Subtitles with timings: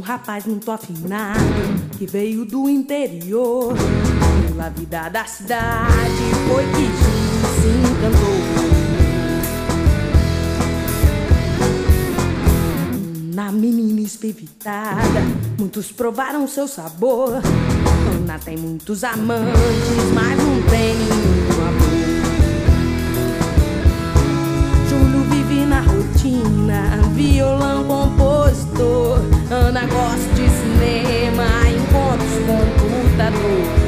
[0.00, 1.40] rapaz muito afinado
[1.98, 3.74] que veio do interior.
[4.48, 6.12] Pela vida da cidade
[6.48, 6.90] foi que
[7.60, 8.72] se encantou.
[13.34, 15.22] Na menina espivitada,
[15.58, 17.40] muitos provaram seu sabor.
[18.14, 19.52] Ana tem muitos amantes,
[20.14, 21.31] mas não tem nenhum
[29.82, 33.82] Ana gosta de cinema, encontros com computador.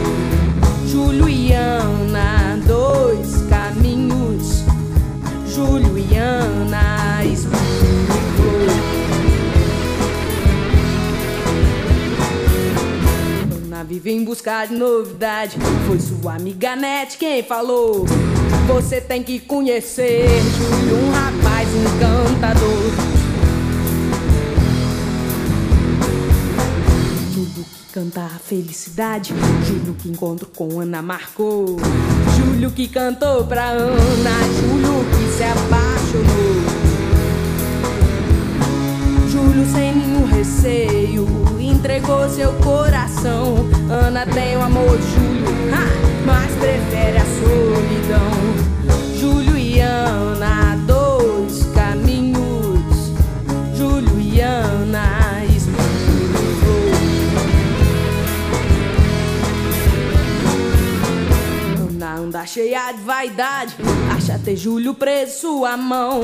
[1.29, 4.65] E Ana, dois caminhos.
[5.47, 7.23] Júlio e Ana,
[13.87, 15.57] vive em busca de novidade.
[15.87, 18.05] Foi sua amiga Nete quem falou.
[18.67, 23.14] Você tem que conhecer Júlio, um rapaz encantador.
[27.95, 29.33] Canta a felicidade.
[29.65, 31.77] Júlio que encontro com Ana marcou.
[32.37, 34.31] Júlio que cantou pra Ana.
[34.59, 36.65] Júlio que se apaixonou.
[39.31, 41.25] Júlio sem nenhum receio
[41.61, 43.65] entregou seu coração.
[43.89, 45.45] Ana tem o amor de Júlio,
[46.27, 47.24] mas prefere a
[62.25, 63.77] anda cheia de vaidade,
[64.11, 66.23] acha ter Júlio preso sua mão.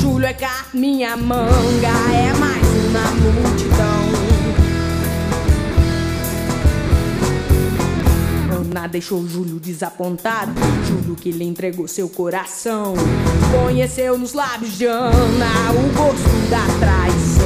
[0.00, 4.04] Júlio é cá, minha manga, é mais uma multidão.
[8.60, 10.52] Ana deixou Júlio desapontado.
[10.86, 12.94] Júlio que lhe entregou seu coração.
[13.50, 17.44] Conheceu nos lábios de Ana o gosto da traição.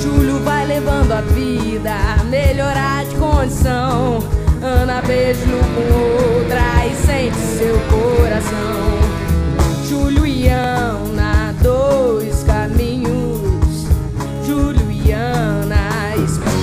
[0.00, 4.33] Júlio vai levando a vida a melhorar de condição.
[4.66, 8.98] Ana beija com outra e sente seu coração.
[9.86, 13.84] Júlio e Ana, dois caminhos.
[14.46, 16.54] Júlio e Ana, explicou.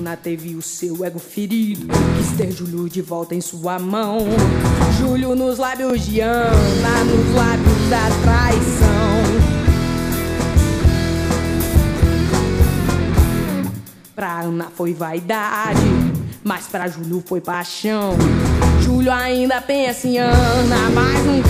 [0.00, 1.86] Ana teve o seu ego ferido.
[2.18, 4.26] Quis ter Júlio de volta em sua mão.
[4.98, 8.10] Júlio nos lábios de Ana, nos lábios da
[14.42, 15.80] Ana foi vaidade,
[16.44, 18.16] mas pra Júlio foi paixão.
[18.82, 21.41] Júlio ainda pensa em Ana, mais.